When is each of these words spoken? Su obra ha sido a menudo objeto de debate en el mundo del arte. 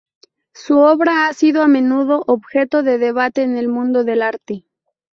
Su 0.55 0.79
obra 0.79 1.27
ha 1.27 1.33
sido 1.35 1.61
a 1.61 1.67
menudo 1.67 2.23
objeto 2.25 2.81
de 2.81 2.97
debate 2.97 3.43
en 3.43 3.55
el 3.55 3.67
mundo 3.67 4.03
del 4.03 4.23
arte. 4.23 4.65